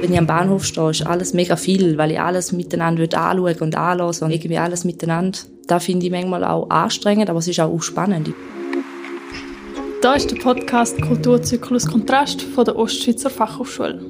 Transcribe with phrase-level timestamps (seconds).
[0.00, 3.76] Wenn ich am Bahnhof stehe, ist alles mega viel, weil ich alles miteinander anschauen und
[3.76, 5.38] anhören und irgendwie alles miteinander.
[5.66, 8.32] Das finde ich manchmal auch anstrengend, aber es ist auch spannend.
[10.02, 14.00] Da ist der Podcast Kulturzyklus Kontrast von der Ostschweizer Fachhochschule.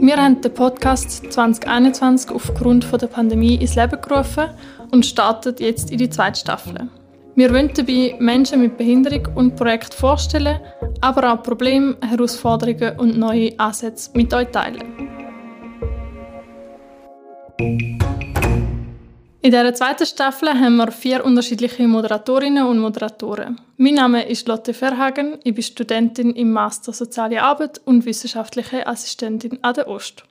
[0.00, 4.46] Wir haben den Podcast 2021 aufgrund der Pandemie ins Leben gerufen
[4.90, 6.88] und starten jetzt in die zweite Staffel.
[7.36, 10.60] Wir wollen dabei Menschen mit Behinderung und Projekte vorstellen,
[11.00, 14.84] aber auch Probleme, Herausforderungen und neue Ansätze mit euch teilen.
[19.42, 23.60] In dieser zweiten Staffel haben wir vier unterschiedliche Moderatorinnen und Moderatoren.
[23.78, 29.58] Mein Name ist Lotte Verhagen, ich bin Studentin im Master Soziale Arbeit und wissenschaftliche Assistentin
[29.60, 30.24] an der Ost.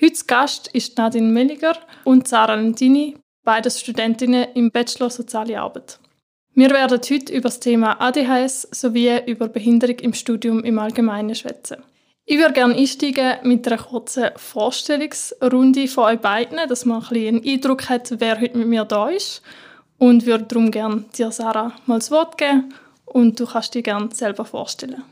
[0.00, 5.98] Heute Gast ist Nadine Melliger und Sarah Lentini, beide Studentinnen im Bachelor Soziale Arbeit.
[6.58, 11.76] Wir werden heute über das Thema ADHS sowie über Behinderung im Studium im Allgemeinen schwätzen.
[12.24, 17.44] Ich würde gerne einsteigen mit einer kurzen Vorstellungsrunde von euch beiden, dass man ein einen
[17.46, 19.42] Eindruck hat, wer heute mit mir da ist.
[19.98, 22.72] Und würde darum gerne dir, Sarah, mal das Wort geben
[23.04, 25.02] und du kannst dich gerne selber vorstellen.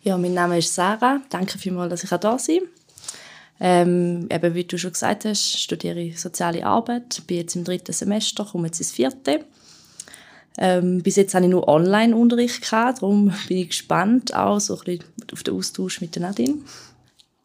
[0.00, 1.20] Ja, mein Name ist Sarah.
[1.28, 2.62] Danke vielmals, dass ich da sein
[3.60, 7.92] ähm, eben, wie du schon gesagt hast, studiere ich Soziale Arbeit, bin jetzt im dritten
[7.92, 9.44] Semester, komme jetzt ins vierte.
[10.58, 15.04] Ähm, bis jetzt hatte ich nur Online-Unterricht, darum bin ich gespannt auch so ein bisschen
[15.32, 16.58] auf den Austausch mit der Nadine.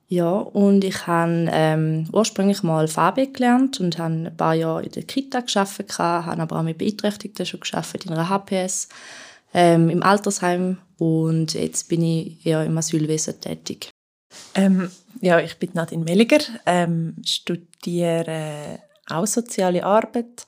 [0.07, 4.91] Ja, und ich habe ähm, ursprünglich mal Farbe gelernt und habe ein paar Jahre in
[4.91, 8.89] der Kita gearbeitet, habe aber auch mit Beeinträchtigten schon gearbeitet, in einer HPS,
[9.53, 13.89] ähm, im Altersheim und jetzt bin ich eher im Asylwesen tätig.
[14.53, 20.45] Ähm, ja, ich bin Nadine Melliger, ähm, studiere auch soziale Arbeit,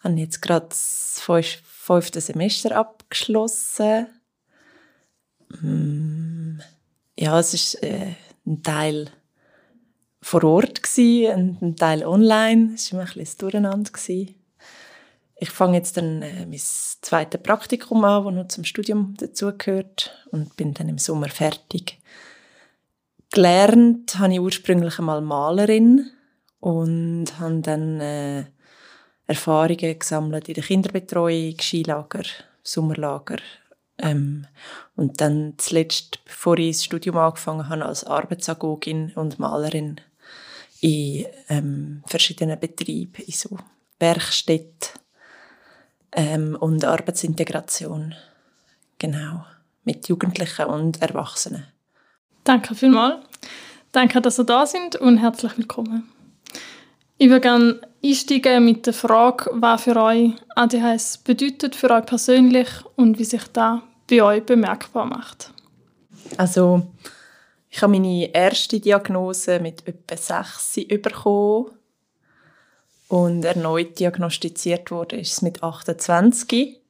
[0.00, 1.20] habe jetzt gerade das
[1.82, 4.06] fünfte Semester abgeschlossen.
[5.60, 6.60] Mm,
[7.18, 8.14] ja, es ist äh,
[8.46, 9.10] ein Teil
[10.20, 12.74] vor Ort und ein Teil online.
[12.76, 13.90] Es war ein bisschen durcheinander.
[14.06, 20.54] Ich fange jetzt dann äh, mein zweites Praktikum an, das noch zum Studium dazugehört und
[20.54, 22.00] bin dann im Sommer fertig.
[23.32, 26.12] Gelernt habe ich ursprünglich einmal Malerin
[26.60, 28.44] und habe dann äh,
[29.32, 32.24] Erfahrungen gesammelt in der Kinderbetreuung, Skilager,
[32.62, 33.38] Sommerlager.
[33.98, 34.46] Ähm,
[34.96, 40.00] und dann zuletzt, bevor ich das Studium angefangen habe, als Arbeitsagogin und Malerin
[40.80, 43.56] in ähm, verschiedenen Betrieben, in so
[43.98, 44.88] Werkstätten
[46.12, 48.14] ähm, und Arbeitsintegration.
[48.98, 49.44] Genau,
[49.84, 51.66] mit Jugendlichen und Erwachsenen.
[52.44, 53.24] Danke vielmals.
[53.92, 56.08] Danke, dass ihr da sind und herzlich willkommen.
[57.22, 62.66] Ich würde gerne einsteigen mit der Frage, was für euch ADHS bedeutet für euch persönlich
[62.96, 63.78] und wie sich das
[64.10, 65.52] bei euch bemerkbar macht.
[66.36, 66.82] Also,
[67.70, 71.70] ich habe meine erste Diagnose mit etwa 6 bekommen
[73.06, 76.80] und erneut diagnostiziert wurde ist es mit 28.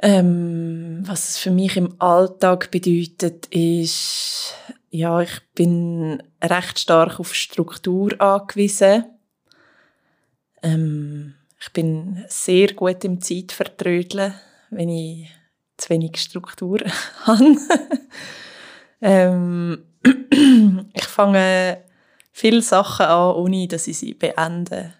[0.00, 4.54] Ähm, was es für mich im Alltag bedeutet, ist
[4.96, 9.04] ja, ich bin recht stark auf Struktur angewiesen.
[10.62, 14.34] Ähm, ich bin sehr gut im Zeitvertrödeln,
[14.70, 15.30] wenn ich
[15.76, 16.78] zu wenig Struktur
[17.24, 17.56] habe.
[19.02, 19.84] ähm,
[20.94, 21.82] ich fange
[22.32, 24.94] viele Sachen an, ohne dass ich sie beende.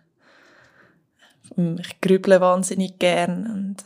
[1.56, 3.76] Ich grüble wahnsinnig gern und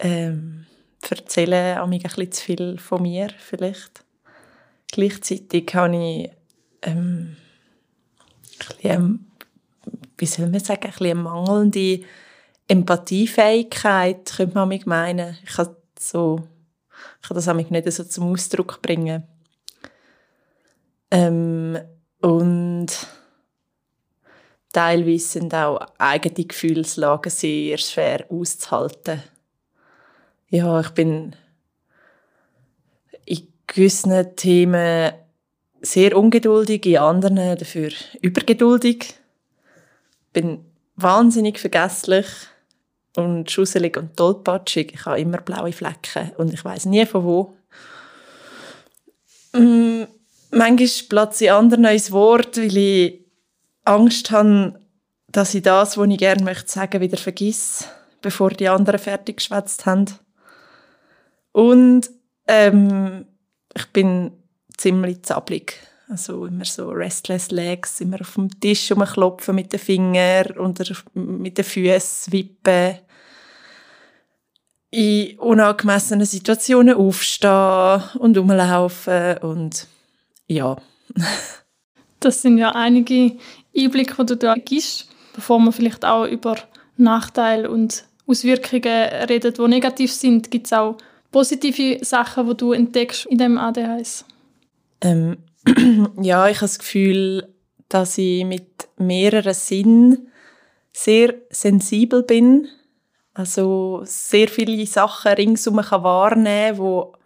[0.00, 0.66] ähm,
[1.08, 4.04] erzähle ein bisschen zu viel von mir vielleicht.
[4.90, 6.30] Gleichzeitig habe ich
[6.82, 7.36] ähm,
[8.84, 9.26] ein bisschen,
[10.16, 12.00] wie soll man sagen, ein bisschen mangelnde
[12.68, 15.36] Empathiefähigkeit, könnte man mich meinen.
[15.44, 16.40] Ich kann, so,
[17.22, 19.24] ich kann das nicht so zum Ausdruck bringen.
[21.10, 21.78] Ähm,
[22.20, 22.88] und
[24.72, 29.22] teilweise sind auch eigene Gefühlslagen sehr schwer auszuhalten.
[30.50, 31.34] Ja, ich bin
[33.68, 35.12] gewissen Themen
[35.80, 37.90] sehr ungeduldig, in anderen dafür
[38.20, 39.14] übergeduldig.
[40.32, 40.64] Bin
[40.96, 42.26] wahnsinnig vergesslich
[43.16, 44.92] und schusselig und tollpatschig.
[44.94, 47.56] Ich habe immer blaue Flecken und ich weiß nie von wo.
[49.52, 50.04] Mm,
[50.50, 53.24] manchmal platze ich anderen ins Wort, weil ich
[53.84, 54.80] Angst habe,
[55.30, 57.86] dass ich das, was ich gerne möchte sagen, wieder vergiss,
[58.22, 60.06] bevor die anderen fertig geschwätzt haben.
[61.52, 62.10] Und
[62.46, 63.26] ähm,
[63.76, 64.32] ich bin
[64.76, 65.74] ziemlich zappelig.
[66.08, 70.80] Also immer so restless legs, immer auf dem Tisch rumklopfen mit den Fingern und
[71.14, 72.98] mit den Füßen wippen.
[74.90, 79.86] In unangemessenen Situationen aufstehen und rumlaufen und
[80.46, 80.78] ja,
[82.20, 83.36] Das sind ja einige
[83.76, 86.56] Einblicke, die du da gibst, bevor man vielleicht auch über
[86.96, 90.50] Nachteile und Auswirkungen redet, die negativ sind.
[90.50, 90.98] Gibt es auch
[91.30, 94.24] positive Sachen, die du entdeckst in dem ADHS?
[95.00, 95.38] Ähm,
[96.20, 97.54] ja, ich habe das Gefühl,
[97.88, 100.28] dass ich mit mehreren Sinnen
[100.92, 102.68] sehr sensibel bin.
[103.34, 107.18] Also sehr viele Sachen ringsum kann wahrnehmen kann, die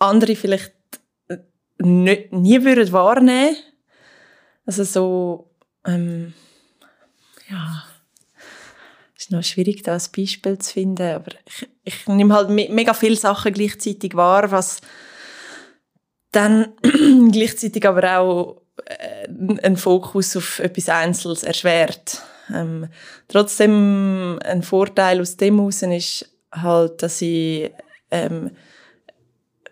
[0.00, 0.74] andere vielleicht
[1.78, 3.56] nicht, nie würden wahrnehmen
[4.66, 5.50] Also so,
[5.86, 6.34] ähm,
[7.48, 7.84] ja,
[9.24, 12.92] ist noch schwierig, da ein Beispiel zu finden, aber ich, ich nehme halt me mega
[12.92, 14.80] viele Sachen gleichzeitig wahr, was
[16.30, 16.74] dann
[17.32, 19.26] gleichzeitig aber auch äh,
[19.62, 22.22] einen Fokus auf etwas Einzelnes erschwert.
[22.52, 22.88] Ähm,
[23.28, 27.72] trotzdem ein Vorteil aus dem heraus ist halt, dass ich
[28.10, 28.50] ähm,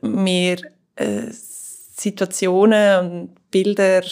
[0.00, 0.56] mir
[0.96, 4.02] äh, Situationen und Bilder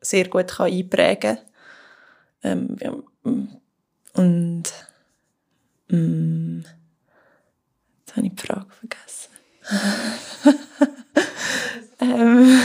[0.00, 1.38] sehr gut kann einprägen
[2.42, 2.78] kann.
[2.82, 3.04] Ähm,
[4.14, 4.64] und
[5.88, 6.60] mm,
[7.98, 9.30] jetzt habe ich die Frage vergessen.
[12.00, 12.60] ähm,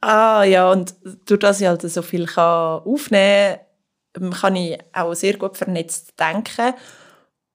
[0.00, 0.94] ah ja, und
[1.26, 3.58] durch das ich halt so viel kann aufnehmen
[4.12, 6.74] kann, kann ich auch sehr gut vernetzt denken.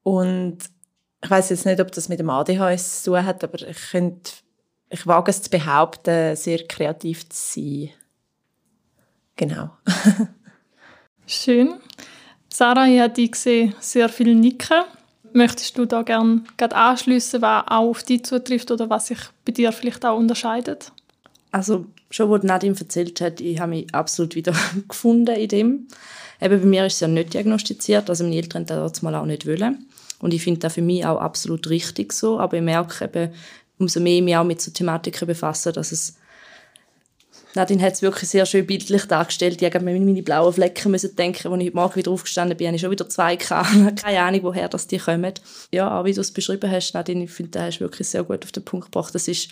[0.04, 0.60] Und
[1.24, 4.32] ich weiß jetzt nicht, ob das mit dem ADHS zu tun hat, aber ich könnte
[4.90, 7.90] ich wage es zu behaupten, sehr kreativ zu sein.
[9.36, 9.72] Genau.
[11.28, 11.82] Schön.
[12.50, 14.84] Sarah, ich habe dich gesehen, sehr viel nicken.
[15.34, 19.72] Möchtest du da gerne anschließen, was auch auf dich zutrifft oder was sich bei dir
[19.72, 20.92] vielleicht auch unterscheidet?
[21.52, 24.54] Also, schon was Nadine erzählt hat, ich habe mich absolut wieder
[24.88, 25.88] gefunden in dem.
[26.42, 29.46] Eben bei mir ist es ja nicht diagnostiziert, also meine Eltern das mal auch nicht
[29.46, 29.86] wollen.
[30.20, 33.32] Und ich finde das für mich auch absolut richtig so, aber ich merke eben,
[33.78, 36.18] umso mehr mich auch mit so Thematiken befasse, dass es
[37.56, 39.62] Nadine hat es wirklich sehr schön bildlich dargestellt.
[39.62, 42.76] Ich habe meine blauen Flecken müssen denken, als ich heute Morgen wieder aufgestanden bin, habe
[42.76, 43.70] ich schon wieder zwei gehabt.
[44.04, 45.34] Keine Ahnung, woher das die kommen.
[45.72, 48.24] Ja, auch wie du es beschrieben hast, Nadine, ich finde, da hast du wirklich sehr
[48.24, 49.16] gut auf den Punkt gebracht.
[49.16, 49.50] Das ist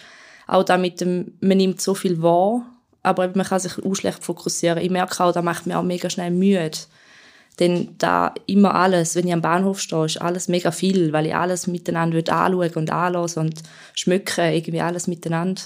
[0.48, 2.66] auch da mit dem, man nimmt so viel wahr,
[3.04, 4.80] aber man kann sich auch schlecht fokussieren.
[4.80, 6.78] Ich merke auch, da macht mir auch mega schnell müde.
[7.60, 11.36] Denn da immer alles, wenn ich am Bahnhof stehe, ist alles mega viel, weil ich
[11.36, 13.62] alles miteinander anschauen und anlassen und
[13.94, 15.62] schmücken, irgendwie alles miteinander.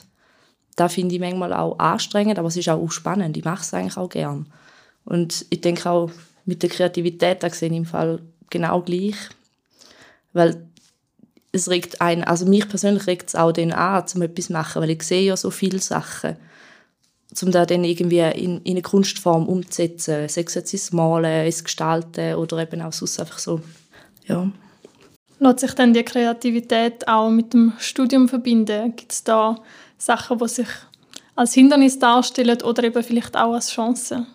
[0.77, 3.35] Da finde ich manchmal auch anstrengend, aber es ist auch spannend.
[3.35, 4.45] Ich mache es eigentlich auch gern.
[5.03, 6.09] Und ich denke auch
[6.45, 9.15] mit der Kreativität, da sehe ich im Fall genau gleich.
[10.31, 10.65] Weil
[11.51, 14.81] es regt ein, also mich persönlich regt es auch den an, zum etwas zu machen,
[14.81, 16.37] weil ich sehe ja so viele Sachen
[17.41, 21.63] um das dann irgendwie in, in eine Kunstform umzusetzen, sei es jetzt ins Malen, ins
[21.63, 23.61] Gestalten oder eben auch sonst einfach so,
[24.27, 24.49] ja.
[25.39, 28.95] Lässt sich dann die Kreativität auch mit dem Studium verbinden?
[28.95, 29.55] Gibt es da
[29.97, 30.67] Sachen, die sich
[31.35, 34.25] als Hindernis darstellen oder eben vielleicht auch als Chance?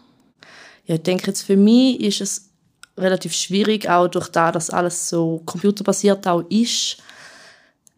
[0.86, 2.50] Ja, ich denke jetzt für mich ist es
[2.96, 6.98] relativ schwierig, auch durch das, dass alles so computerbasiert auch ist,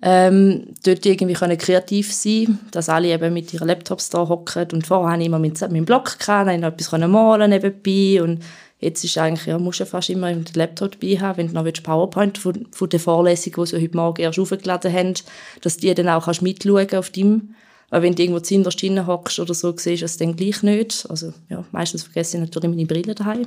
[0.07, 4.87] ähm, dort irgendwie können kreativ sein dass alle eben mit ihren Laptops da hocken und
[4.87, 8.43] vorher hatte ich immer meinen, meinen Blog gehabt, dann noch etwas malen nebenbei und
[8.85, 11.83] jetzt ist eigentlich, ja, musst du fast immer den Laptop dabei haben, wenn du noch
[11.83, 15.15] PowerPoint von, von der Vorlesung, die sie heute Morgen erst aufgeladen haben,
[15.63, 17.55] dass die dann auch kannst mitschauen auf deinem
[17.91, 21.06] weil wenn du irgendwo zuhinterst hockst oder so, siehst du es dann gleich nicht.
[21.08, 23.47] Also ja, meistens vergesse ich natürlich meine Brille daheim.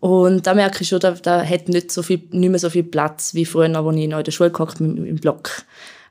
[0.00, 2.84] Und da merke ich schon, da, da hat nicht, so viel, nicht mehr so viel
[2.84, 5.64] Platz wie früher, als ich noch in der Schule gehockt bin, im Block.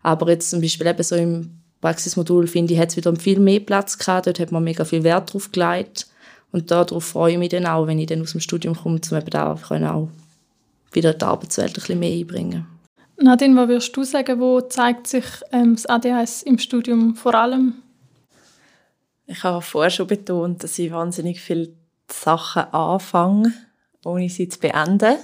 [0.04, 1.50] Aber jetzt zum Beispiel eben so im
[1.82, 4.28] Praxismodul, finde ich, hat es wieder viel mehr Platz gehabt.
[4.28, 6.08] Dort hat man mega viel Wert drauf gelegt.
[6.52, 9.18] Und darauf freue ich mich dann auch, wenn ich dann aus dem Studium komme, um
[9.18, 10.08] eben da auch
[10.92, 12.68] wieder die Arbeitswelt ein bisschen mehr einbringen.
[13.18, 17.74] Nadine, was würdest du sagen, wo zeigt sich ähm, das ADHS im Studium vor allem?
[19.26, 21.70] Ich habe vorher schon betont, dass ich wahnsinnig viele
[22.10, 23.54] Sachen anfange
[24.06, 25.18] ohne sie zu beenden.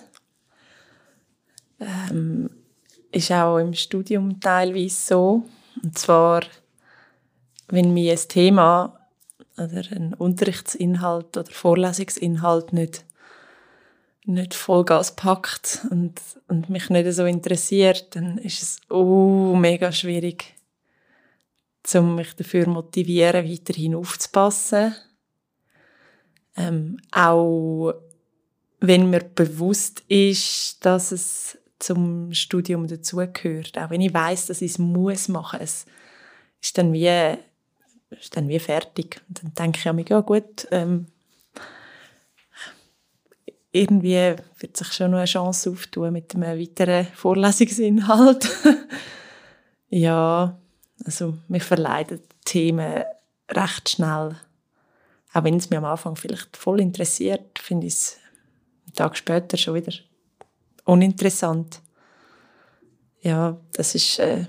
[1.80, 2.50] Ähm,
[3.12, 5.44] ist auch im Studium teilweise so.
[5.82, 6.42] Und zwar,
[7.70, 9.01] wenn mir ein Thema
[9.66, 13.06] oder ein Unterrichtsinhalt oder Vorlesungsinhalt nicht,
[14.26, 20.56] nicht Vollgas packt und, und mich nicht so interessiert, dann ist es oh, mega schwierig,
[21.96, 24.96] um mich dafür motivieren, weiterhin aufzupassen.
[26.56, 27.94] Ähm, auch
[28.82, 34.72] wenn mir bewusst ist, dass es zum Studium dazugehört, auch wenn ich weiß, dass ich
[34.72, 35.86] es muss machen, es
[36.62, 37.38] ist dann wie
[38.20, 39.22] ist dann wie fertig.
[39.28, 41.08] Und dann denke ich mir, ja gut, ähm,
[43.72, 48.50] irgendwie wird sich schon noch eine Chance auftun mit einem weiteren Vorlesungsinhalt.
[49.90, 50.58] ja,
[51.06, 53.04] also mir verleiden Themen
[53.50, 54.36] recht schnell,
[55.34, 58.18] auch wenn es mich am Anfang vielleicht voll interessiert, finde ich es
[58.86, 59.94] einen Tag später schon wieder
[60.86, 61.82] uninteressant.
[63.22, 64.46] Ja, das ist, äh,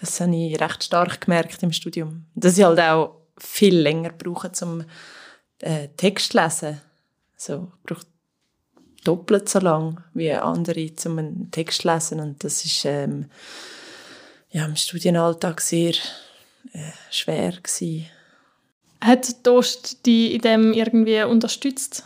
[0.00, 2.26] das habe ich recht stark gemerkt im Studium.
[2.34, 4.84] Dass ich halt auch viel länger brauche, zum
[5.60, 6.80] äh, Text zu lesen.
[7.34, 8.06] Also, ich brauche
[9.04, 12.20] doppelt so lang wie andere, um einen Text zu lesen.
[12.20, 13.26] Und das ist ähm,
[14.50, 15.94] ja, im Studienalltag sehr
[16.72, 18.06] äh, schwer gewesen.
[19.00, 22.04] Hat Dost die in dem irgendwie unterstützt?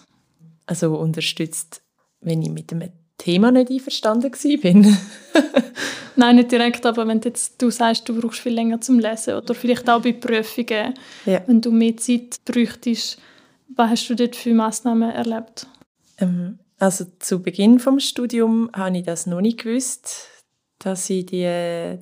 [0.66, 1.82] Also unterstützt,
[2.20, 2.82] wenn ich mit dem
[3.20, 4.96] Thema nicht einverstanden bin.
[6.16, 9.54] Nein, nicht direkt, aber wenn jetzt du sagst, du brauchst viel länger zum Lesen oder
[9.54, 10.94] vielleicht auch bei Prüfungen,
[11.26, 11.42] ja.
[11.46, 13.18] wenn du mehr Zeit bräuchtest,
[13.76, 15.66] was hast du dort für Massnahmen erlebt?
[16.18, 20.28] Ähm, also zu Beginn vom Studium habe ich das noch nicht gewusst,
[20.78, 21.24] dass, die,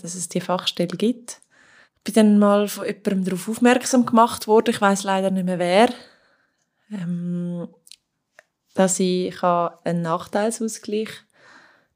[0.00, 1.40] dass es die Fachstelle gibt.
[1.98, 5.58] Ich bin dann mal von jemandem darauf aufmerksam gemacht worden, ich weiß leider nicht mehr
[5.58, 5.90] wer,
[6.92, 7.68] ähm,
[8.78, 11.08] dass ich einen Nachteilsausgleich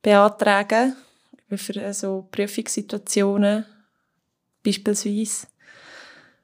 [0.03, 0.97] beantragen
[1.49, 3.65] kann für so Prüfungssituationen
[4.65, 5.47] beispielsweise.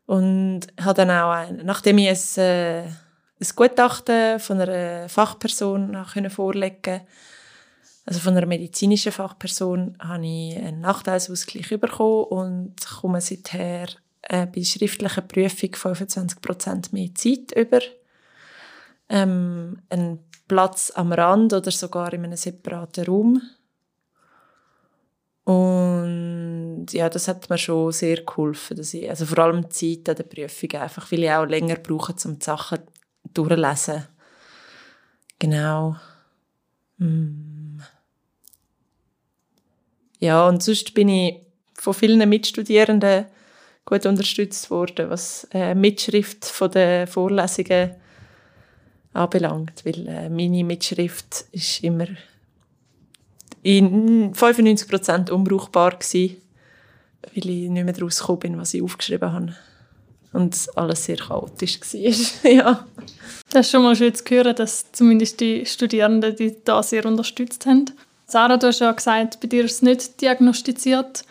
[0.07, 7.00] Und habe dann auch, nachdem ich es äh, ein Gutachten von einer Fachperson vorlegen
[8.07, 13.88] also von einer medizinischen Fachperson, habe ich einen Nachteilsausgleich bekommen und komme seither
[14.23, 17.80] äh, bei schriftlicher Prüfung 25% mehr Zeit über.
[19.09, 23.43] Ähm, einen Platz am Rand oder sogar in einem separaten Raum.
[25.45, 28.76] Und ja, das hat mir schon sehr geholfen.
[28.76, 31.76] Dass ich, also vor allem die Zeit an der Prüfung, einfach, weil ich auch länger
[31.76, 32.81] brauche, um die Sachen
[33.33, 34.07] durchlesen.
[35.38, 35.97] Genau.
[36.99, 37.78] Mm.
[40.19, 41.40] Ja, und sonst bin ich
[41.75, 43.26] von vielen Mitstudierenden
[43.85, 47.95] gut unterstützt worden, was äh, Mitschrift von den Vorlesungen
[49.12, 52.06] anbelangt, weil äh, meine Mitschrift ist immer
[53.62, 56.36] in 95% unbrauchbar gewesen,
[57.22, 59.54] weil ich nicht mehr daraus bin, was ich aufgeschrieben habe
[60.32, 62.50] und alles sehr chaotisch war.
[62.52, 62.86] ja.
[63.50, 67.66] Das ist schon mal schön zu hören, dass zumindest die Studierenden die da sehr unterstützt
[67.66, 67.86] haben.
[68.26, 71.24] Sarah, du hast ja gesagt, bei dir ist es nicht diagnostiziert.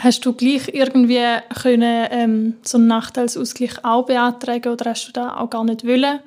[0.00, 1.20] Hast du gleich irgendwie
[1.62, 6.18] können, ähm, so einen Nachteilsausgleich auch beantragen oder hast du da auch gar nicht wollen?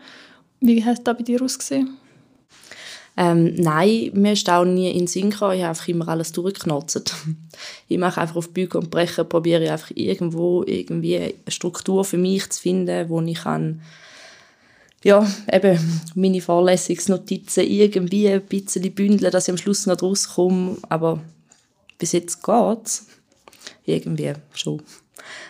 [0.59, 1.97] Wie hat das bei dir ausgesehen?
[3.17, 5.53] Ähm, nein, mir ist auch nie in den Sinn gekommen.
[5.53, 7.13] Ich habe einfach immer alles durchgeknotzt.
[7.87, 12.49] Ich mache einfach auf Bügeln und Brechen, probiere einfach irgendwo irgendwie eine Struktur für mich
[12.49, 13.81] zu finden, wo ich kann
[15.05, 20.77] ja, eben meine Vorlesungsnotizen irgendwie ein bisschen bündeln, dass ich am Schluss noch rauskomme.
[20.89, 21.21] Aber
[21.99, 23.05] bis jetzt geht es.
[23.85, 24.81] Irgendwie schon.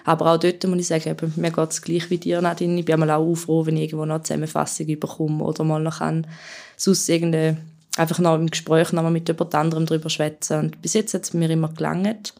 [0.03, 2.79] Aber auch dort muss ich sagen, eben, mir geht es gleich wie dir, Nadine.
[2.79, 5.99] Ich bin mal auch froh, wenn ich irgendwo noch eine Zusammenfassung bekomme oder mal noch
[5.99, 6.27] kann,
[6.77, 7.57] sonst irgendwie
[7.97, 10.59] einfach noch im Gespräch noch mal mit jemand anderem darüber schwätzen.
[10.59, 12.33] Und bis jetzt hat es mir immer gelangt.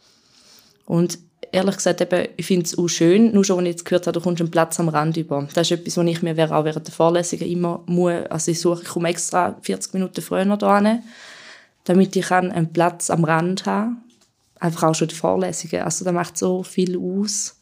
[0.86, 1.18] Und
[1.52, 4.20] ehrlich gesagt, eben, ich finde es auch schön, nur schon, wenn ich jetzt gehört habe,
[4.20, 5.48] du kommst einen Platz am Rand über.
[5.54, 8.84] Das ist etwas, was ich mir auch während der Vorlesungen immer muss, also ich suche,
[8.84, 11.02] ich komme extra 40 Minuten früher noch hin,
[11.86, 13.92] damit ich einen Platz am Rand habe.
[14.66, 15.84] Einfach auch schon die Vorlesungen.
[15.84, 17.56] Also das macht so viel aus.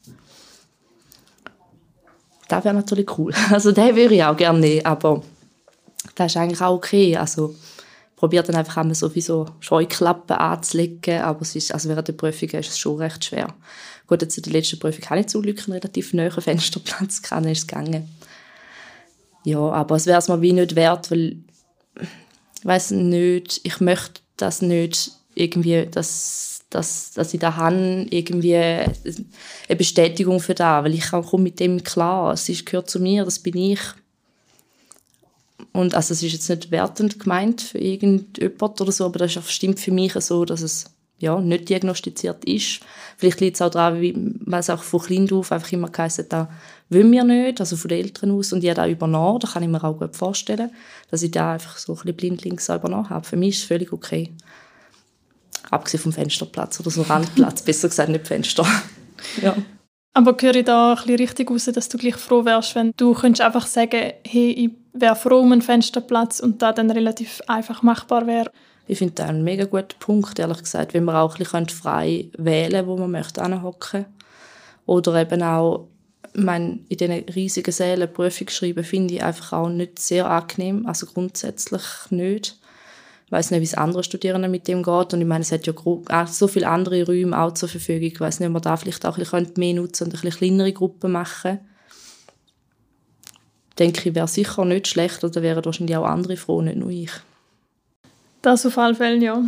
[2.48, 3.34] Das wäre natürlich cool.
[3.52, 5.22] Also den würde ich auch gerne nehmen, aber
[6.16, 7.18] das ist eigentlich auch okay.
[7.18, 7.56] Also
[8.16, 12.14] probiere dann einfach einmal so wie so Scheuklappen anzulegen, aber es ist, also während der
[12.14, 13.54] Prüfung ist es schon recht schwer.
[14.08, 17.58] Gut, jetzt der letzten Prüfung habe ich zum Glück einen relativ nahen Fensterplatz gehabt, ist
[17.58, 18.08] es gegangen.
[19.44, 21.38] Ja, aber es wäre es mir wie nicht wert, weil
[22.00, 28.56] ich weiß nicht, ich möchte das nicht irgendwie, dass, dass, dass ich da habe, irgendwie
[28.56, 33.26] eine Bestätigung für da, weil ich komme mit dem klar, es ist, gehört zu mir,
[33.26, 33.80] das bin ich
[35.74, 39.52] und also es ist jetzt nicht wertend gemeint für irgendjemand oder so, aber das ist
[39.52, 40.86] stimmt für mich so, dass es
[41.20, 42.82] ja, nicht diagnostiziert ist.
[43.18, 44.14] Vielleicht liegt es auch daran, wie
[44.52, 46.50] es auch von Kind auf einfach immer geheißen da
[46.90, 48.52] wollen wir nicht, also von den Eltern aus.
[48.52, 50.72] Und ich habe das übernommen, das kann ich mir auch gut vorstellen,
[51.10, 53.26] dass ich da einfach so ein bisschen blindlings übernommen habe.
[53.26, 54.32] Für mich ist es völlig okay.
[55.70, 58.66] Abgesehen vom Fensterplatz oder so Randplatz, besser gesagt nicht Fenster.
[59.42, 59.56] ja.
[60.16, 63.14] Aber höre ich da ein bisschen richtig raus, dass du gleich froh wärst, wenn du
[63.14, 67.82] könntest einfach sagen, hey, ich wäre froh um einen Fensterplatz und da dann relativ einfach
[67.82, 68.52] machbar wäre?
[68.86, 72.30] Ich finde das einen mega guten Punkt, ehrlich gesagt, wenn man auch ein bisschen frei
[72.38, 74.06] wählen wo man möchte anhocken
[74.86, 75.88] Oder eben auch,
[76.34, 80.86] ich meine, in diesen riesigen Sälen Prüfung schreiben, finde ich einfach auch nicht sehr angenehm,
[80.86, 82.58] also grundsätzlich nicht.
[83.34, 85.14] Weiß nicht, wie es anderen Studierenden mit dem geht.
[85.14, 85.74] Und ich meine, es hat ja
[86.28, 88.04] so viele andere Räume auch zur Verfügung.
[88.04, 90.72] Ich weiß nicht, ob man da vielleicht auch ein mehr nutzen und ein bisschen kleinere
[90.72, 91.60] Gruppen machen
[93.80, 97.12] denke ich, wäre sicher nicht schlecht oder wären wahrscheinlich auch andere froh, nicht nur ich.
[98.42, 99.44] Das auf alle Fälle, ja.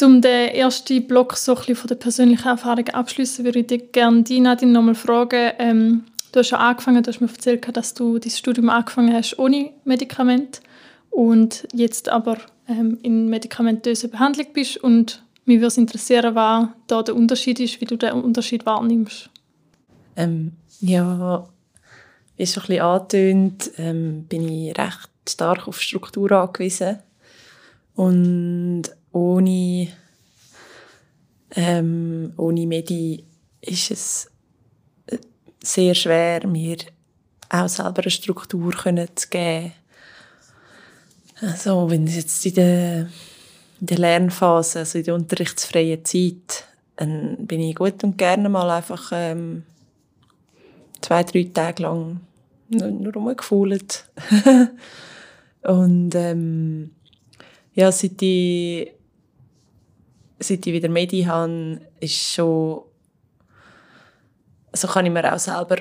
[0.00, 4.38] Um den ersten Block so von der persönlichen Erfahrung abschließen, würde ich dich gerne die
[4.38, 5.52] Nadine nochmal fragen.
[5.58, 9.38] Ähm, du hast ja angefangen, du hast mir erzählt, dass du dein Studium angefangen hast
[9.38, 10.60] ohne Medikament
[11.10, 12.36] und jetzt aber
[12.68, 17.80] ähm, in medikamentöser Behandlung bist und mich würde es interessieren, was da der Unterschied ist,
[17.80, 19.30] wie du den Unterschied wahrnimmst.
[20.14, 21.48] Ähm, ja,
[22.36, 26.98] wie schon ein bisschen angetönt, ähm, bin ich recht stark auf Struktur angewiesen.
[27.94, 28.82] Und
[29.12, 29.88] ohne,
[31.56, 33.24] ähm, ohne Medi
[33.60, 34.30] ist es
[35.06, 35.18] äh,
[35.62, 36.76] sehr schwer, mir
[37.48, 39.72] auch selber eine Struktur zu geben.
[41.40, 43.00] Also, wenn es jetzt in der,
[43.80, 46.64] in der Lernphase, also in der unterrichtsfreien Zeit,
[46.96, 49.62] dann bin ich gut und gerne mal einfach ähm,
[51.00, 52.20] zwei, drei Tage lang
[52.68, 54.04] nur, nur rumgefühlt.
[55.62, 56.90] und ähm,
[57.74, 58.90] ja, seit ich,
[60.40, 62.82] seit ich wieder Medi habe, ist schon
[64.72, 65.76] also kann ich mir auch selber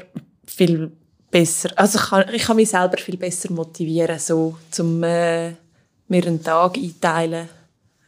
[0.45, 0.91] viel
[1.31, 5.51] besser, also ich kann, ich kann mich selber viel besser motivieren, so, zum äh,
[6.07, 7.49] mir einen Tag einteilen.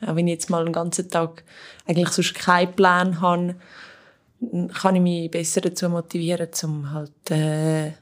[0.01, 1.43] Auch wenn ich jetzt mal einen ganzen Tag
[1.85, 3.55] eigentlich sonst keinen Plan habe,
[4.73, 7.93] kann ich mich besser dazu motivieren, um halt äh, den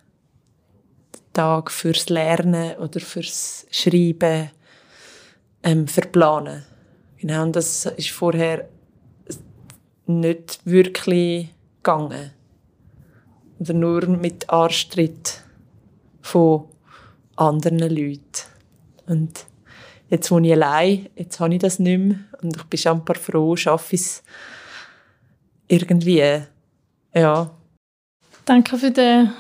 [1.34, 4.52] Tag fürs Lernen oder fürs Schreiben
[5.64, 6.64] ähm, verplanen.
[7.18, 8.70] Genau, und das ist vorher
[10.06, 11.50] nicht wirklich
[11.82, 12.32] gegangen.
[13.60, 15.42] Oder nur mit Anstritt
[16.22, 16.66] von
[17.36, 18.22] anderen Leuten.
[19.08, 19.46] Und
[20.10, 22.20] jetzt wohne ich allein, jetzt habe ich das nicht mehr.
[22.42, 24.24] Und ich bin schon ein paar froh, schaffe ich es
[25.68, 26.44] irgendwie.
[27.14, 27.52] Ja.
[28.46, 29.32] Danke für den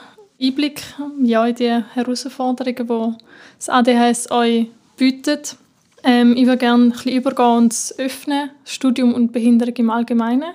[0.41, 0.81] Einblick
[1.23, 3.23] ja, in die Herausforderungen, die
[3.57, 5.55] das ADHS euch bietet.
[6.03, 10.53] Ähm, ich würde gerne ein bisschen übergehen und öffnen, Studium und Behinderung im Allgemeinen.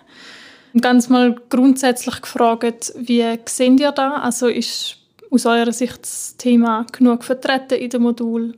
[0.81, 4.17] Ganz mal grundsätzlich gefragt, wie seht ihr da?
[4.17, 4.97] Also ist
[5.31, 8.55] aus eurer Sicht das Thema genug vertreten in dem Modul?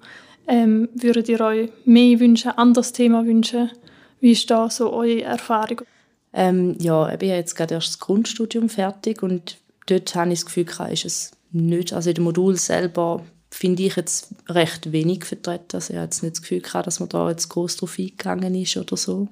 [0.46, 3.70] Ähm, würdet ihr euch mehr wünschen, anderes Thema wünschen?
[4.20, 5.82] Wie ist da so eure Erfahrung?
[6.32, 10.46] Ähm, ja, ich habe jetzt gerade erst das Grundstudium fertig und dort habe ich das
[10.46, 15.76] Gefühl, ist es nicht, also in dem Modul selber finde ich jetzt recht wenig vertreten.
[15.76, 18.76] Also ich habe jetzt nicht das Gefühl dass man da jetzt groß drauf eingegangen ist
[18.76, 19.28] oder so.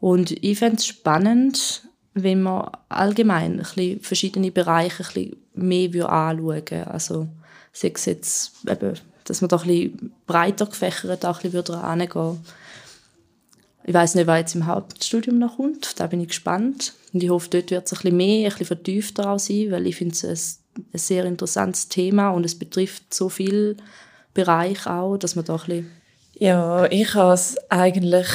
[0.00, 1.82] Und ich fände es spannend,
[2.14, 6.86] wenn man allgemein ein bisschen verschiedene Bereiche ein bisschen mehr anschauen würde.
[6.86, 7.28] Also
[7.72, 12.44] sei es jetzt eben, dass man da ein bisschen breiter gefächert auch ein bisschen herangehen
[13.84, 16.00] Ich weiß nicht, was jetzt im Hauptstudium noch kommt.
[16.00, 16.94] Da bin ich gespannt.
[17.12, 19.86] Und ich hoffe, dort wird es ein bisschen mehr, ein bisschen vertiefter auch sein, weil
[19.86, 23.76] ich finde es ein sehr interessantes Thema und es betrifft so viele
[24.32, 26.00] Bereiche auch, dass man da ein bisschen
[26.40, 28.26] ja, ich habe eigentlich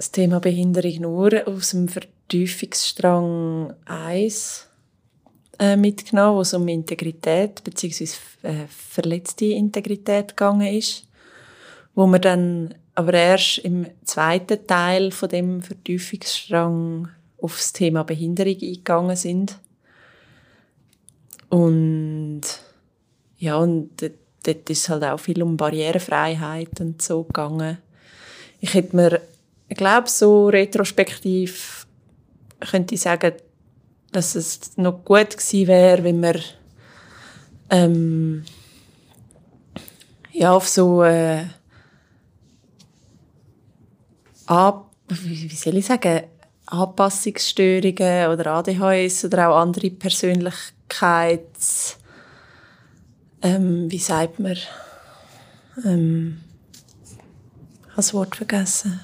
[0.00, 4.66] das Thema Behinderung nur aus dem Vertiefungsstrang 1
[5.58, 8.04] äh, mitgenommen, wo es um Integrität bzw.
[8.42, 11.06] Äh, verletzte Integrität gegangen ist,
[11.94, 17.08] wo wir dann aber erst im zweiten Teil von dem Vertiefungsstrang
[17.42, 19.58] auf das Thema Behinderung eingegangen sind.
[21.50, 22.40] Und
[23.36, 27.76] ja, und dort ist halt auch viel um Barrierefreiheit und so gegangen.
[28.60, 29.20] Ich hätte mir,
[29.70, 31.86] ich glaube, so retrospektiv
[32.58, 33.34] könnte ich sagen,
[34.10, 36.40] dass es noch gut gewesen wäre, wenn wir
[37.70, 38.44] ähm,
[40.32, 41.44] ja, auf so äh,
[44.46, 46.24] ab, wie soll ich sagen,
[46.66, 51.96] Anpassungsstörungen oder ADHS oder auch andere Persönlichkeits
[53.42, 54.56] ähm, wie sagt man
[55.84, 56.40] ähm,
[57.04, 57.12] ich
[57.88, 59.00] habe das Wort vergessen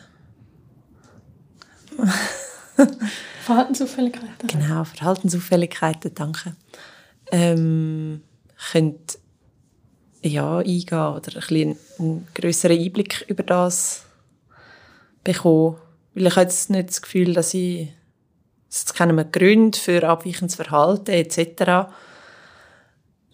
[3.44, 6.56] Verhaltensauffälligkeiten genau Verhaltensauffälligkeiten danke
[7.30, 8.22] ähm,
[8.72, 9.18] könnt
[10.22, 14.04] ja eingehen oder ein bisschen einen größeren Einblick über das
[15.24, 15.76] bekommen
[16.16, 17.92] weil ich habe jetzt nicht das Gefühl, dass ich,
[18.70, 21.90] es kennen wir Gründe für abweichendes Verhalten etc.,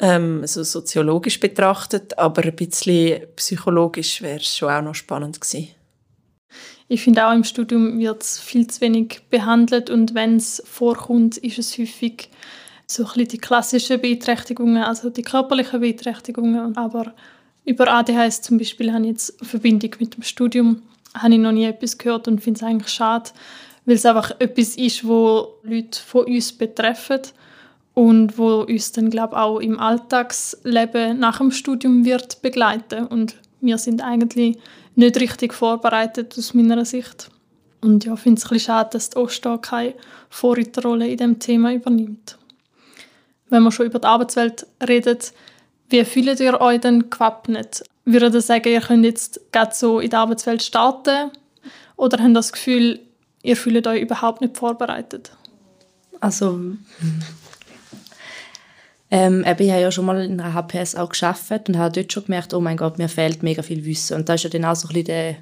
[0.01, 5.69] ähm, so soziologisch betrachtet, aber ein bisschen psychologisch wäre es schon auch noch spannend gewesen.
[6.89, 11.39] Ich finde auch im Studium wird es viel zu wenig behandelt und wenn es vorkommt,
[11.39, 12.29] ist es häufig
[12.87, 16.77] so ein die klassischen Beeinträchtigungen, also die körperlichen Beeinträchtigungen.
[16.77, 17.15] Aber
[17.65, 20.83] über ADHS zum Beispiel habe ich jetzt eine Verbindung mit dem Studium
[21.15, 23.31] habe ich noch nie etwas gehört und finde es eigentlich schade,
[23.85, 27.21] weil es einfach etwas ist, wo Leute von uns betreffen
[27.95, 33.79] und wo uns dann glaube auch im Alltagsleben nach dem Studium wird begleiten und wir
[33.79, 34.59] sind eigentlich
[34.95, 37.31] nicht richtig vorbereitet aus meiner Sicht.
[37.81, 39.95] Und ja, finde es ein bisschen schade, dass die OSTA keine
[40.31, 42.39] Vorreiterrolle in diesem Thema übernimmt.
[43.49, 45.33] Wenn man schon über die Arbeitswelt redet,
[45.89, 47.83] wie fühlt ihr euch denn gewappnet?
[48.05, 51.31] Würdet ihr sagen, ihr könnt jetzt gerade so in der Arbeitswelt starten?
[51.97, 53.01] Oder habt ihr das Gefühl,
[53.43, 55.33] ihr fühlt euch überhaupt nicht vorbereitet?
[56.21, 56.61] Also,
[59.13, 62.25] ähm, ich habe ja schon mal in einer HPS auch geschafft und habe dort schon
[62.25, 64.17] gemerkt, oh mein Gott, mir fehlt mega viel Wissen.
[64.17, 65.37] Und das war ja dann auch so ein bisschen der,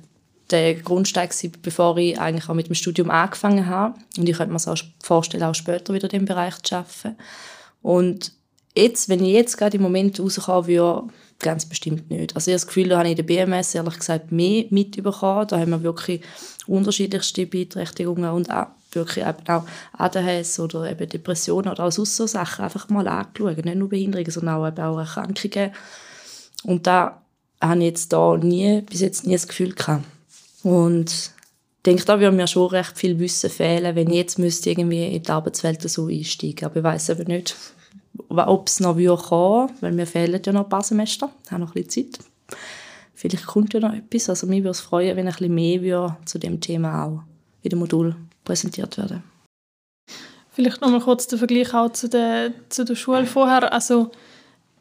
[0.51, 1.29] der Grundstein,
[1.63, 3.95] bevor ich eigentlich auch mit dem Studium angefangen habe.
[4.19, 7.17] Und ich könnte mir auch vorstellen, auch später wieder in diesem Bereich zu arbeiten.
[7.81, 8.33] Und
[8.77, 11.05] jetzt, wenn ich jetzt gerade im Moment rauskommen würde,
[11.39, 12.35] ganz bestimmt nicht.
[12.35, 15.47] Also ich habe das Gefühl, da habe ich in der BMS ehrlich gesagt mehr mitbekommen.
[15.47, 16.23] Da haben wir wirklich
[16.67, 22.27] unterschiedlichste Beeinträchtigungen und auch wirklich eben auch ADHS oder eben Depressionen oder auch sonst so
[22.27, 23.65] Sachen einfach mal angeschaut.
[23.65, 25.73] Nicht nur Behinderungen, sondern auch, eben auch Erkrankungen.
[26.65, 27.23] Und da
[27.61, 30.05] habe ich jetzt da nie, bis jetzt nie das Gefühl gehabt.
[30.63, 34.71] Und ich denke, da würde mir schon recht viel Wissen fehlen, wenn ich jetzt müsste
[34.71, 36.67] irgendwie in die Arbeitswelt so einsteigen.
[36.67, 37.57] Aber ich weiß eben nicht,
[38.29, 41.75] ob es noch kommen weil mir fehlen ja noch ein paar Semester, ich habe noch
[41.75, 42.25] ein bisschen Zeit.
[43.15, 44.31] Vielleicht kommt ja noch etwas.
[44.31, 47.23] Also mich würde es freuen, wenn ein bisschen mehr zu dem Thema auch
[47.63, 49.23] in dem Modul präsentiert werden.
[50.53, 53.73] Vielleicht noch mal kurz der Vergleich auch zu der, zu der Schule vorher.
[53.73, 54.11] Also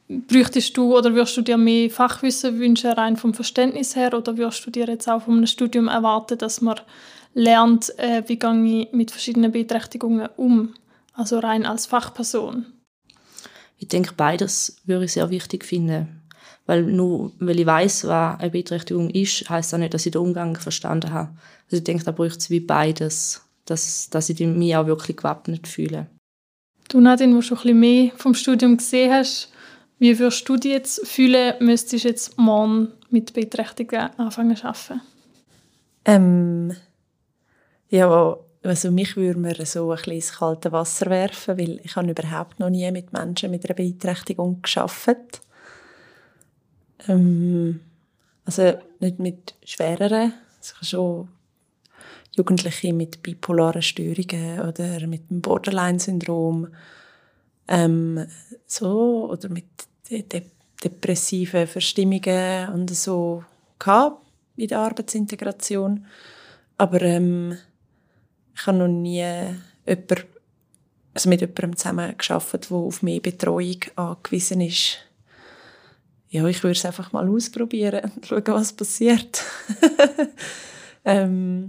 [0.10, 4.65] bräuchtest du oder würdest du dir mehr Fachwissen wünschen, rein vom Verständnis her, oder würdest
[4.65, 6.80] du dir jetzt auch von einem Studium erwarten, dass man
[7.34, 10.74] lernt, äh, wie gehe ich mit verschiedenen Beeinträchtigungen um,
[11.13, 12.65] also rein als Fachperson?
[13.78, 16.19] Ich denke, beides würde ich sehr wichtig finden.
[16.65, 20.22] Weil nur weil ich weiß, was eine Beeinträchtigung ist, heißt das nicht, dass ich den
[20.22, 21.30] Umgang verstanden habe.
[21.65, 25.68] Also ich denke, da braucht es wie beides, dass, dass ich mich auch wirklich gewappnet
[25.68, 26.08] fühle.
[26.88, 29.52] Du, Nadine, wo schon ein bisschen mehr vom Studium gesehen hast,
[30.00, 35.02] wie würdest du dich jetzt fühlen, müsstest du jetzt morgen mit Beeinträchtigungen anfangen zu arbeiten?
[36.06, 36.76] Ähm,
[37.90, 42.10] ja, also mich würde mir so ein bisschen ins kalte Wasser werfen, weil ich habe
[42.10, 45.42] überhaupt noch nie mit Menschen mit einer Beeinträchtigung gearbeitet.
[47.08, 47.82] Ähm,
[48.46, 51.28] also nicht mit schwereren, also schon
[52.39, 56.67] Jugendliche mit bipolaren Störungen oder mit dem Borderline-Syndrom
[57.67, 58.25] ähm,
[58.65, 59.65] so oder mit
[60.10, 60.43] de de
[60.84, 63.43] depressiven Verstimmungen und so
[63.78, 64.25] gehabt
[64.56, 66.06] in der Arbeitsintegration.
[66.78, 67.58] Aber ähm,
[68.56, 69.25] ich habe noch nie
[69.86, 70.25] jemand,
[71.13, 74.99] also mit jemandem zusammen geschafft, der auf mehr Betreuung angewiesen ist
[76.30, 79.43] ja, ich würde es einfach mal ausprobieren und schauen, was passiert.
[81.06, 81.67] ähm,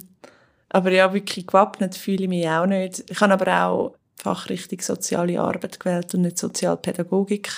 [0.71, 3.11] aber ja, wirklich gewappnet fühle ich mich auch nicht.
[3.11, 7.51] Ich habe aber auch Fachrichtung Soziale Arbeit gewählt und nicht Sozialpädagogik.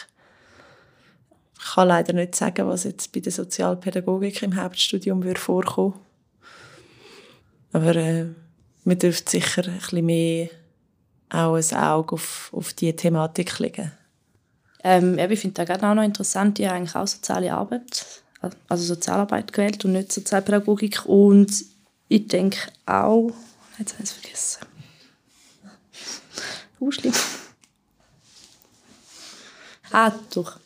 [1.59, 5.95] Ich kann leider nicht sagen, was jetzt bei der Sozialpädagogik im Hauptstudium würde vorkommen.
[7.73, 8.27] Aber äh,
[8.85, 10.49] man dürfte sicher ein bisschen mehr
[11.29, 13.93] auch ein Auge auf, auf diese Thematik legen.
[14.85, 18.23] Ähm, ich finde das auch noch interessant, ich habe eigentlich auch soziale Arbeit,
[18.69, 21.72] also Sozialarbeit gewählt und nicht Sozialpädagogik und
[22.13, 23.31] ich denke auch,
[23.79, 24.67] jetzt habe ich es vergessen.
[26.81, 26.91] Uh.
[29.93, 30.59] Ah, doch.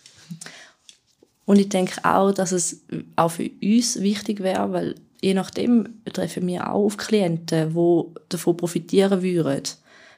[1.45, 2.81] Und ich denke auch, dass es
[3.17, 8.57] auch für uns wichtig wäre, weil je nachdem treffen wir auch auf Klienten, die davon
[8.57, 9.63] profitieren würden,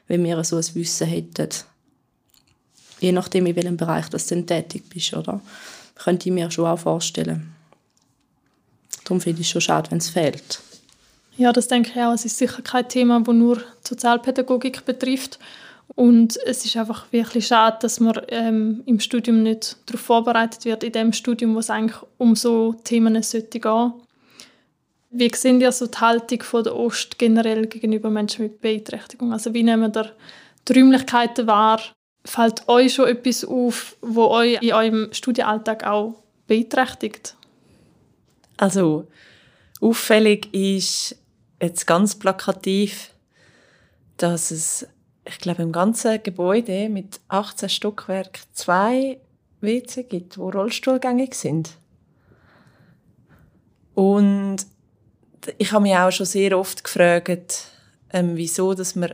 [0.07, 1.49] wenn wir so ein Wissen hätten
[2.99, 5.41] je nachdem, in welchem Bereich du denn tätig bist, oder?
[5.95, 7.53] Könnte ich mir schon auch vorstellen.
[9.03, 10.61] Darum finde ich es schon schade, wenn es fehlt.
[11.39, 12.11] Ja, das denke ich auch.
[12.11, 15.39] Es ist sicher kein Thema, das nur Sozialpädagogik betrifft.
[15.95, 20.83] Und es ist einfach wirklich schade, dass man ähm, im Studium nicht darauf vorbereitet wird,
[20.83, 23.93] in dem Studium, wo es eigentlich um so Themen sollte gehen.
[25.11, 29.31] Wie sehen ihr so die Haltung von der Ost generell gegenüber Menschen mit Beeinträchtigung?
[29.31, 30.11] Also wie nehmen wir
[30.67, 31.79] die Räumlichkeiten wahr?
[32.25, 36.15] Fällt euch schon etwas auf, wo euch in eurem Studienalltag auch
[36.47, 37.37] beeinträchtigt?
[38.57, 39.07] Also
[39.79, 41.15] auffällig ist
[41.61, 43.11] jetzt ganz plakativ,
[44.17, 44.87] dass es,
[45.25, 49.19] ich glaube, im ganzen Gebäude mit 18 Stockwerk zwei
[49.61, 51.77] WC gibt, wo Rollstuhlgängig sind.
[53.93, 54.57] Und
[55.57, 57.65] ich habe mich auch schon sehr oft gefragt,
[58.11, 59.13] ähm, wieso, dass man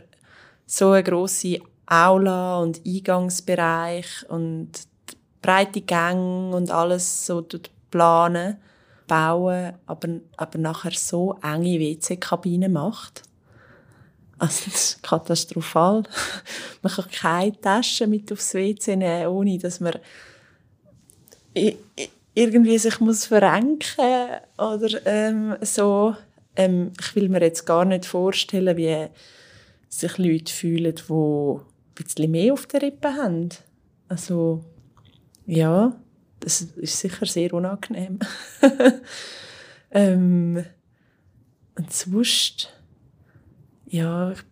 [0.65, 4.71] so eine grosse Aula und Eingangsbereich und
[5.41, 7.45] breite Gänge und alles so
[7.91, 8.57] planen,
[9.07, 13.23] bauen, aber, aber nachher so enge WC-Kabinen macht.
[14.37, 16.03] Also das ist katastrophal.
[16.81, 19.93] man kann keine Tasche mit aufs WC nehmen, ohne dass man
[22.33, 26.15] irgendwie sich muss verrenken oder ähm, so.
[26.57, 29.07] Ähm, ich will mir jetzt gar nicht vorstellen, wie
[29.89, 31.61] sich Leute fühlen, die ein
[31.95, 33.49] bisschen mehr auf der Rippe haben.
[34.07, 34.63] Also,
[35.45, 35.93] ja,
[36.39, 38.19] das ist sicher sehr unangenehm.
[39.91, 40.65] ähm,
[41.75, 42.73] und sonst,
[43.87, 44.43] ja, ich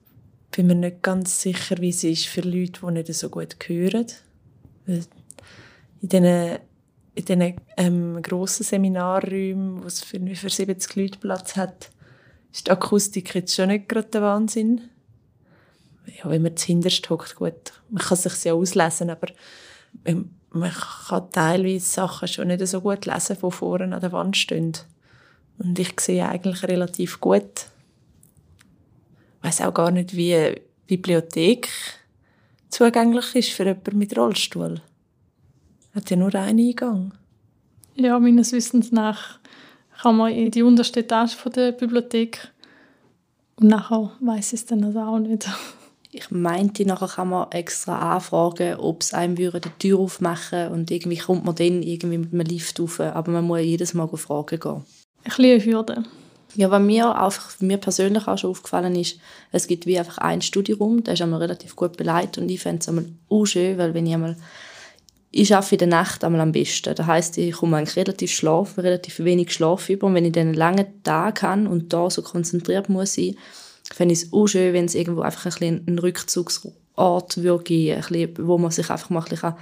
[0.52, 4.08] bin mir nicht ganz sicher, wie es ist für Leute, die nicht so gut hören.
[4.86, 5.06] In
[6.02, 6.26] diesen,
[7.16, 11.92] in diesen ähm, grossen Seminarräumen, wo es für, für 70 Leute Platz hat,
[12.52, 14.90] ist die Akustik jetzt schon nicht gerade der Wahnsinn.
[16.18, 19.28] Ja, wenn man zuhinterst hockt, gut, man kann es sich ja auslesen, aber
[20.54, 24.74] man kann teilweise Sachen schon nicht so gut lesen, die vorne an der Wand stehen.
[25.58, 27.68] Und ich sehe eigentlich relativ gut.
[29.38, 31.70] Ich weiß auch gar nicht, wie eine Bibliothek
[32.70, 34.82] zugänglich ist für jemanden mit Rollstuhl.
[35.94, 37.14] Hat ja nur einen Eingang.
[37.96, 39.40] Ja, meines Wissens nach
[40.02, 42.52] kann man in die unterste Etage der Bibliothek
[43.56, 45.48] und nachher weiß ich es dann also auch nicht.
[46.16, 50.92] Ich meinte, nachher kann man extra anfragen, ob es einem würde die Tür aufmachen und
[50.92, 53.00] irgendwie kommt man dann irgendwie mit einem Lift rauf.
[53.00, 54.86] Aber man muss jedes Mal fragen gehen.
[55.24, 56.04] Ein bisschen Hürde.
[56.56, 59.18] Ja, was mir, einfach, mir persönlich auch schon aufgefallen ist,
[59.52, 62.82] es gibt wie einfach einen Studieraum, der ist einmal relativ gut beleidigt und ich fände
[62.82, 64.38] es einmal auch schön, weil wenn ich einmal
[65.36, 66.94] ich arbeite in der Nacht einmal am besten.
[66.94, 70.06] Das heißt, ich komme eigentlich relativ schlafen, relativ wenig Schlaf über.
[70.06, 73.36] Und wenn ich dann einen langen Tag habe und da so konzentriert muss sein,
[73.92, 77.98] fände ich es auch schön, wenn es irgendwo einfach ein bisschen einen Rückzugsort würde geben,
[77.98, 79.54] ein bisschen, wo man sich einfach mal ein bisschen,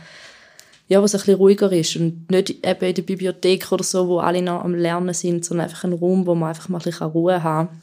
[0.87, 4.19] ja, was ein bisschen ruhiger ist und nicht eben in der Bibliothek oder so, wo
[4.19, 7.07] alle noch am Lernen sind, sondern einfach ein Raum, wo man einfach mal ein bisschen
[7.07, 7.81] Ruhe haben kann.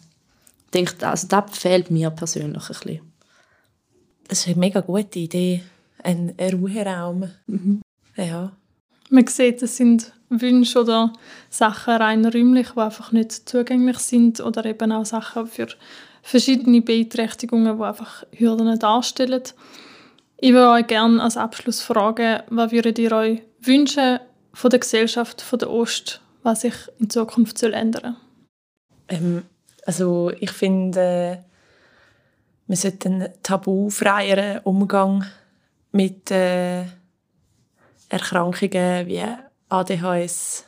[0.67, 3.01] Ich denke, also das fehlt mir persönlich ein bisschen.
[4.29, 5.63] Das ist eine mega gute Idee,
[6.03, 7.31] ein Ruheraum.
[7.47, 7.81] Mhm.
[8.17, 8.53] Ja.
[9.09, 11.15] Man sieht, es sind Wünsche oder
[11.49, 15.69] Sachen rein räumlich, die einfach nicht zugänglich sind oder eben auch Sachen für
[16.29, 19.43] verschiedene Beeinträchtigungen, die einfach Hürden darstellen.
[20.37, 24.21] Ich würde euch gerne als Abschluss fragen, was würdet ihr euch wünschen
[24.53, 28.17] von der Gesellschaft von der Ost, was sich in Zukunft soll ändern
[29.09, 29.45] ähm,
[29.87, 31.39] Also ich finde, äh,
[32.67, 35.25] wir sollten einen tabufreieren Umgang
[35.93, 36.83] mit äh,
[38.11, 39.25] Erkrankungen wie
[39.71, 40.67] ADHS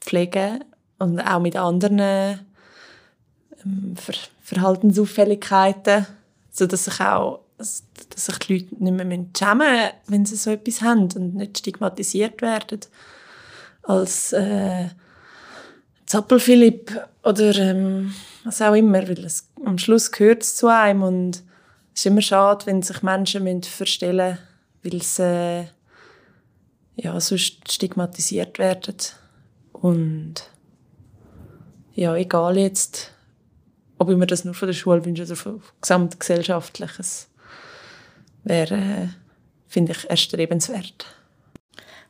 [0.00, 0.64] pflegen
[0.98, 1.98] und auch mit anderen
[3.64, 3.96] ähm,
[4.48, 6.06] Verhaltensauffälligkeiten,
[6.50, 7.82] sodass sich auch dass
[8.14, 12.80] sich die Leute nicht mehr schämen wenn sie so etwas haben und nicht stigmatisiert werden.
[13.82, 14.88] Als äh,
[16.06, 16.92] Zappelphilipp
[17.24, 21.42] oder ähm, was auch immer, weil es, am Schluss gehört es zu einem und
[21.94, 24.38] es ist immer schade, wenn sich Menschen müssen verstellen
[24.82, 25.64] müssen, weil sie äh,
[26.94, 28.96] ja, sonst stigmatisiert werden.
[29.72, 30.34] Und
[31.94, 33.12] ja, egal jetzt,
[33.98, 37.28] ob ich mir das nur von der Schule wünsche oder von gesamtgesellschaftliches,
[38.44, 39.10] wäre,
[39.66, 41.06] finde ich, erstrebenswert.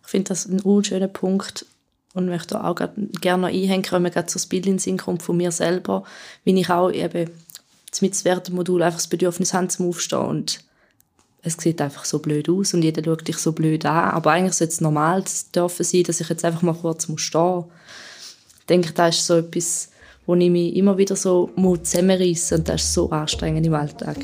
[0.02, 1.66] Ich finde das ein unschöner Punkt
[2.14, 5.22] und möchte auch gerne noch einhängen, wenn mir gerade so das Bild in Sinn kommt
[5.22, 6.04] von mir selber,
[6.44, 7.30] wie ich auch eben
[8.00, 10.60] mit dem Modul einfach das Bedürfnis habe zum Aufstehen und
[11.42, 14.54] es sieht einfach so blöd aus und jeder schaut dich so blöd an, aber eigentlich
[14.54, 15.24] sollte es normal
[15.54, 17.64] dürfen sein, dass ich jetzt einfach mal kurz muss stehen.
[18.60, 19.90] Ich denke, das ist so etwas,
[20.28, 21.50] wo ich mich immer wieder so
[21.82, 24.18] zusammenreisse und das ist so anstrengend im Alltag.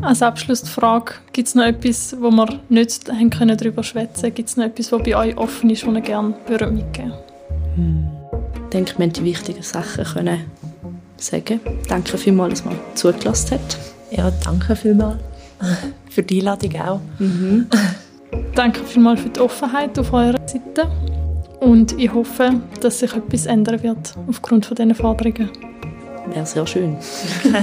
[0.00, 4.32] Als Abschluss die Frage, gibt es noch etwas, wo wir nicht haben können darüber schwätzen
[4.32, 7.12] Gibt es noch etwas, was bei euch offen ist, was ihr gerne mitgeben
[7.74, 8.08] hm.
[8.54, 10.44] Ich denke, wir haben die wichtigen Sachen können
[11.18, 11.60] sagen.
[11.88, 13.78] Danke vielmals, dass man zugelassen hat.
[14.10, 15.18] Ja, danke vielmals
[16.08, 17.00] für die Einladung auch.
[17.18, 17.66] Mhm.
[18.54, 20.90] danke vielmals für die Offenheit auf eurer Seite.
[21.60, 25.50] Und ich hoffe, dass sich etwas ändern wird aufgrund von diesen Forderungen.
[26.26, 26.96] Wäre sehr schön.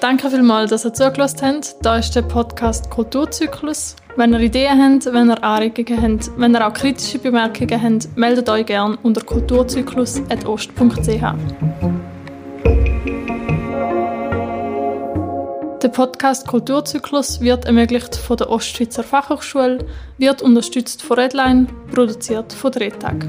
[0.00, 1.74] Danke vielmals, dass ihr zugelassen habt.
[1.82, 3.96] Da ist der Podcast Kulturzyklus.
[4.16, 8.48] Wenn ihr Ideen habt, wenn ihr Anregungen habt, wenn ihr auch kritische Bemerkungen habt, meldet
[8.48, 12.05] euch gerne unter kulturzyklus.ost.ch.
[15.86, 19.86] Der Podcast Kulturzyklus wird ermöglicht von der Ostschweizer Fachhochschule,
[20.18, 23.24] wird unterstützt von Redline, produziert von Drehtag.